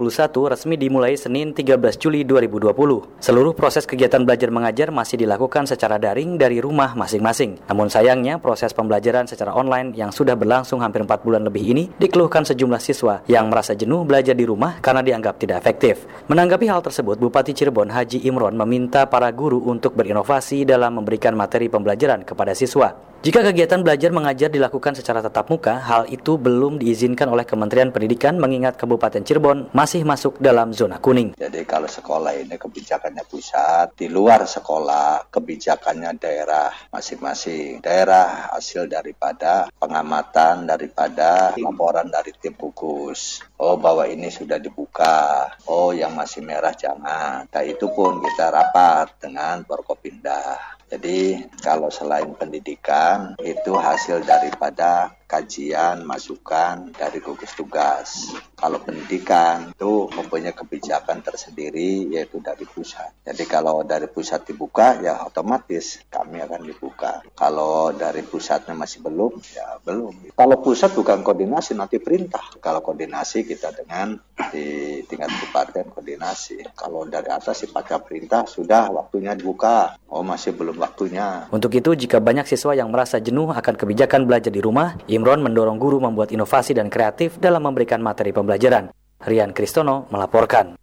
resmi 0.51 0.75
dimulai 0.75 1.15
Senin 1.15 1.55
13 1.55 1.79
Juli 1.95 2.27
2020. 2.27 2.75
Seluruh 3.23 3.55
proses 3.55 3.87
kegiatan 3.87 4.21
belajar 4.21 4.51
mengajar 4.51 4.91
masih 4.91 5.15
dilakukan 5.15 5.65
secara 5.65 5.95
daring 5.95 6.35
dari 6.35 6.59
rumah 6.59 6.91
masing-masing. 6.93 7.55
Namun 7.71 7.87
sayangnya 7.87 8.37
proses 8.37 8.75
pembelajaran 8.75 9.25
secara 9.25 9.55
online 9.55 9.95
yang 9.95 10.11
sudah 10.13 10.35
berlangsung 10.35 10.83
hampir 10.83 11.01
4 11.01 11.25
bulan 11.25 11.41
lebih 11.47 11.63
ini 11.65 11.89
dikeluhkan 11.97 12.43
sejumlah 12.43 12.81
siswa 12.83 13.23
yang 13.25 13.47
merasa 13.47 13.73
jenuh 13.73 14.03
belajar 14.03 14.35
di 14.35 14.43
rumah 14.45 14.77
karena 14.83 15.01
dianggap 15.01 15.39
tidak 15.39 15.63
efektif. 15.65 16.03
Menanggapi 16.27 16.67
hal 16.69 16.83
tersebut, 16.83 17.15
Bupati 17.17 17.55
Cirebon 17.55 17.89
Haji 17.89 18.27
Imron 18.27 18.53
meminta 18.59 19.07
para 19.09 19.31
guru 19.33 19.63
untuk 19.65 19.95
berinovasi 19.95 20.67
dalam 20.67 20.99
memberikan 20.99 21.33
materi 21.33 21.71
pembelajaran 21.71 22.21
kepada 22.21 22.53
siswa. 22.53 23.08
Jika 23.19 23.43
kegiatan 23.43 23.83
belajar 23.83 24.15
mengajar 24.15 24.47
dilakukan 24.47 24.95
secara 24.95 25.19
tatap 25.19 25.51
muka, 25.51 25.75
hal 25.75 26.07
itu 26.07 26.39
belum 26.39 26.79
diizinkan 26.79 27.27
oleh 27.27 27.43
Kementerian 27.43 27.91
Pendidikan 27.91 28.39
mengingat 28.39 28.79
Kabupaten 28.79 29.19
Cirebon 29.27 29.75
masih 29.75 30.07
masuk 30.07 30.39
dalam 30.39 30.71
zona 30.71 31.03
kuning. 31.03 31.35
Jadi 31.35 31.67
kalau 31.67 31.91
sekolah 31.91 32.31
ini 32.39 32.55
kebijakannya 32.55 33.27
pusat, 33.27 33.91
di 33.99 34.07
luar 34.07 34.47
sekolah 34.47 35.27
kebijakannya 35.35 36.15
daerah 36.15 36.71
masing-masing. 36.95 37.83
Daerah 37.83 38.55
hasil 38.55 38.87
daripada 38.87 39.67
pengamatan, 39.75 40.63
daripada 40.63 41.51
laporan 41.59 42.07
dari 42.07 42.31
tim 42.39 42.55
gugus. 42.55 43.43
Oh 43.59 43.75
bahwa 43.75 44.07
ini 44.07 44.31
sudah 44.31 44.63
dibuka, 44.63 45.43
oh 45.67 45.91
yang 45.91 46.15
masih 46.15 46.39
merah 46.39 46.71
jangan. 46.71 47.51
Nah 47.51 47.63
itu 47.67 47.83
pun 47.91 48.23
kita 48.23 48.47
rapat 48.47 49.11
dengan 49.19 49.67
Forkopinda. 49.67 50.78
Jadi 50.89 51.37
kalau 51.61 51.93
selain 51.93 52.33
pendidikan 52.33 53.37
itu 53.45 53.77
hasil 53.77 54.25
daripada 54.25 55.13
kajian, 55.29 56.01
masukan 56.09 56.89
dari 56.97 57.21
gugus 57.21 57.53
tugas. 57.53 58.33
Kalau 58.57 58.81
pendidikan 58.81 59.69
itu 59.69 60.09
mempunyai 60.09 60.57
kebijakan 60.57 61.21
tersendiri 61.21 62.09
yaitu 62.09 62.41
dari 62.41 62.65
pusat. 62.65 63.13
Jadi 63.21 63.45
kalau 63.45 63.85
dari 63.85 64.09
pusat 64.09 64.41
dibuka 64.49 64.97
ya 64.97 65.21
otomatis 65.21 66.01
kami 66.09 66.41
akan 66.41 66.65
dibuka. 66.65 67.21
Kalau 67.37 67.93
dari 67.93 68.25
pusatnya 68.25 68.73
masih 68.73 69.05
belum 69.05 69.37
ya 69.53 69.77
belum. 69.85 70.33
Kalau 70.33 70.55
pusat 70.65 70.97
bukan 70.97 71.21
koordinasi 71.21 71.77
nanti 71.77 72.01
perintah. 72.01 72.49
Kalau 72.57 72.81
koordinasi 72.81 73.45
kita 73.45 73.69
dengan 73.77 74.17
di 74.49 74.99
tingkat 75.05 75.29
kabupaten 75.29 75.93
koordinasi. 75.93 76.73
Kalau 76.73 77.05
dari 77.05 77.29
atas 77.29 77.61
sifatnya 77.61 78.01
perintah 78.01 78.43
sudah 78.49 78.89
waktunya 78.89 79.37
dibuka. 79.37 79.93
Oh 80.09 80.25
masih 80.25 80.57
belum 80.57 80.81
waktunya. 80.81 81.45
Untuk 81.53 81.69
itu 81.77 81.93
jika 81.93 82.17
banyak 82.17 82.49
siswa 82.49 82.73
yang 82.73 82.89
merasa 82.89 83.21
jenuh 83.21 83.53
akan 83.53 83.75
kebijakan 83.77 84.25
belajar 84.25 84.49
di 84.49 84.57
rumah, 84.57 84.97
Imron 85.19 85.43
mendorong 85.43 85.75
guru 85.75 85.99
membuat 85.99 86.31
inovasi 86.31 86.71
dan 86.71 86.87
kreatif 86.87 87.43
dalam 87.43 87.67
memberikan 87.67 87.99
materi 87.99 88.31
pembelajaran. 88.31 88.87
Rian 89.19 89.51
Kristono 89.51 90.07
melaporkan. 90.15 90.79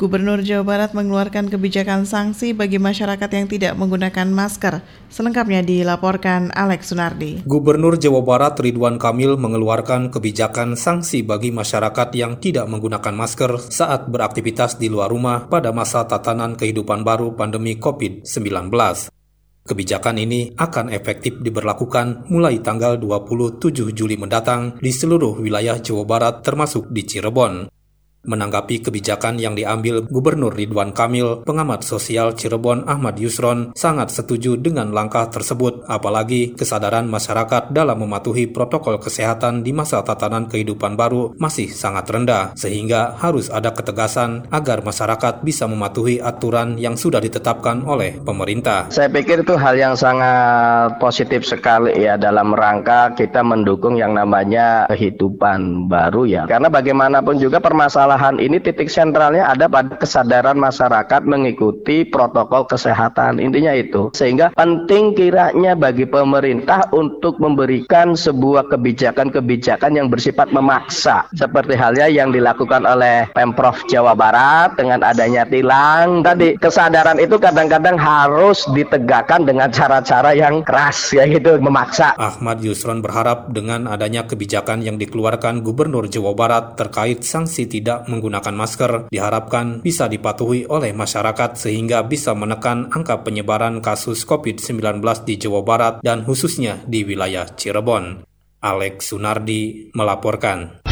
Gubernur 0.00 0.40
Jawa 0.40 0.64
Barat 0.64 0.96
mengeluarkan 0.96 1.52
kebijakan 1.52 2.08
sanksi 2.08 2.56
bagi 2.56 2.80
masyarakat 2.80 3.28
yang 3.36 3.52
tidak 3.52 3.76
menggunakan 3.76 4.32
masker. 4.32 4.80
Selengkapnya 5.12 5.60
dilaporkan 5.60 6.48
Alex 6.56 6.88
Sunardi. 6.88 7.44
Gubernur 7.44 8.00
Jawa 8.00 8.24
Barat 8.24 8.56
Ridwan 8.56 8.96
Kamil 8.96 9.36
mengeluarkan 9.36 10.08
kebijakan 10.08 10.72
sanksi 10.72 11.20
bagi 11.20 11.52
masyarakat 11.52 12.16
yang 12.16 12.40
tidak 12.40 12.64
menggunakan 12.72 13.12
masker 13.12 13.60
saat 13.60 14.08
beraktivitas 14.08 14.80
di 14.80 14.88
luar 14.88 15.12
rumah 15.12 15.52
pada 15.52 15.68
masa 15.68 16.08
tatanan 16.08 16.56
kehidupan 16.56 17.04
baru 17.04 17.36
pandemi 17.36 17.76
COVID-19. 17.76 19.19
Kebijakan 19.60 20.16
ini 20.16 20.56
akan 20.56 20.88
efektif 20.88 21.36
diberlakukan 21.44 22.32
mulai 22.32 22.64
tanggal 22.64 22.96
27 22.96 23.92
Juli 23.92 24.16
mendatang 24.16 24.80
di 24.80 24.88
seluruh 24.88 25.36
wilayah 25.38 25.76
Jawa 25.76 26.04
Barat 26.08 26.40
termasuk 26.40 26.88
di 26.88 27.04
Cirebon. 27.04 27.79
Menanggapi 28.20 28.84
kebijakan 28.84 29.40
yang 29.40 29.56
diambil 29.56 30.04
Gubernur 30.04 30.52
Ridwan 30.52 30.92
Kamil, 30.92 31.40
pengamat 31.40 31.88
sosial 31.88 32.36
Cirebon 32.36 32.84
Ahmad 32.84 33.16
Yusron 33.16 33.72
sangat 33.72 34.12
setuju 34.12 34.60
dengan 34.60 34.92
langkah 34.92 35.24
tersebut, 35.32 35.88
apalagi 35.88 36.52
kesadaran 36.52 37.08
masyarakat 37.08 37.72
dalam 37.72 37.96
mematuhi 38.04 38.44
protokol 38.44 39.00
kesehatan 39.00 39.64
di 39.64 39.72
masa 39.72 40.04
tatanan 40.04 40.52
kehidupan 40.52 41.00
baru 41.00 41.32
masih 41.40 41.72
sangat 41.72 42.12
rendah, 42.12 42.52
sehingga 42.60 43.16
harus 43.16 43.48
ada 43.48 43.72
ketegasan 43.72 44.44
agar 44.52 44.84
masyarakat 44.84 45.40
bisa 45.40 45.64
mematuhi 45.64 46.20
aturan 46.20 46.76
yang 46.76 47.00
sudah 47.00 47.24
ditetapkan 47.24 47.88
oleh 47.88 48.20
pemerintah. 48.20 48.92
Saya 48.92 49.08
pikir 49.08 49.48
itu 49.48 49.56
hal 49.56 49.80
yang 49.80 49.96
sangat 49.96 51.00
positif 51.00 51.48
sekali 51.48 51.96
ya 51.96 52.20
dalam 52.20 52.52
rangka 52.52 53.16
kita 53.16 53.40
mendukung 53.40 53.96
yang 53.96 54.12
namanya 54.12 54.84
kehidupan 54.92 55.88
baru 55.88 56.28
ya. 56.28 56.42
Karena 56.44 56.68
bagaimanapun 56.68 57.40
juga 57.40 57.64
permasalahan 57.64 58.09
permasalahan 58.10 58.42
ini 58.42 58.58
titik 58.58 58.90
sentralnya 58.90 59.46
ada 59.46 59.70
pada 59.70 59.94
kesadaran 59.94 60.58
masyarakat 60.58 61.22
mengikuti 61.22 62.02
protokol 62.02 62.66
kesehatan. 62.66 63.38
Intinya 63.38 63.70
itu. 63.70 64.10
Sehingga 64.10 64.50
penting 64.58 65.14
kiranya 65.14 65.78
bagi 65.78 66.10
pemerintah 66.10 66.90
untuk 66.90 67.38
memberikan 67.38 68.18
sebuah 68.18 68.66
kebijakan-kebijakan 68.66 69.94
yang 69.94 70.10
bersifat 70.10 70.50
memaksa. 70.50 71.30
Seperti 71.38 71.78
halnya 71.78 72.10
yang 72.10 72.34
dilakukan 72.34 72.82
oleh 72.82 73.30
Pemprov 73.30 73.78
Jawa 73.86 74.18
Barat 74.18 74.74
dengan 74.74 75.06
adanya 75.06 75.46
tilang. 75.46 76.26
Tadi 76.26 76.58
kesadaran 76.58 77.22
itu 77.22 77.38
kadang-kadang 77.38 77.94
harus 77.94 78.66
ditegakkan 78.74 79.46
dengan 79.46 79.70
cara-cara 79.70 80.34
yang 80.34 80.66
keras 80.66 81.14
ya 81.14 81.30
gitu 81.30 81.62
memaksa. 81.62 82.18
Ahmad 82.18 82.58
Yusron 82.58 83.06
berharap 83.06 83.54
dengan 83.54 83.86
adanya 83.86 84.26
kebijakan 84.26 84.82
yang 84.82 84.98
dikeluarkan 84.98 85.62
Gubernur 85.62 86.10
Jawa 86.10 86.34
Barat 86.34 86.74
terkait 86.74 87.22
sanksi 87.22 87.70
menggunakan 88.06 88.54
masker 88.54 88.92
diharapkan 89.10 89.82
bisa 89.82 90.06
dipatuhi 90.06 90.70
oleh 90.70 90.94
masyarakat 90.94 91.58
sehingga 91.58 92.06
bisa 92.06 92.32
menekan 92.32 92.88
angka 92.94 93.20
penyebaran 93.26 93.82
kasus 93.82 94.22
COVID-19 94.24 95.02
di 95.26 95.34
Jawa 95.36 95.60
Barat 95.66 95.94
dan 96.00 96.22
khususnya 96.22 96.80
di 96.86 97.02
wilayah 97.02 97.50
Cirebon. 97.50 98.24
Alex 98.60 99.12
Sunardi 99.12 99.92
melaporkan. 99.96 100.84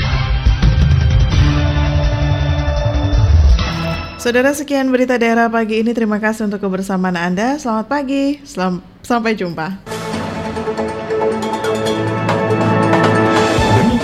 Saudara 4.18 4.50
sekian 4.50 4.90
berita 4.90 5.14
daerah 5.14 5.46
pagi 5.46 5.78
ini. 5.78 5.94
Terima 5.94 6.18
kasih 6.18 6.50
untuk 6.50 6.58
kebersamaan 6.58 7.14
Anda. 7.14 7.54
Selamat 7.54 7.86
pagi. 7.86 8.42
Selam, 8.42 8.82
sampai 9.06 9.38
jumpa. 9.38 9.78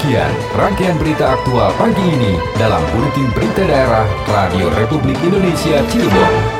Demikian 0.05 0.37
rangkaian 0.53 1.01
berita 1.01 1.33
aktual 1.33 1.73
pagi 1.81 2.05
ini 2.05 2.37
dalam 2.61 2.85
Buletin 2.93 3.25
Berita 3.33 3.65
Daerah 3.65 4.05
Radio 4.29 4.69
Republik 4.77 5.17
Indonesia 5.25 5.81
Cirebon. 5.89 6.54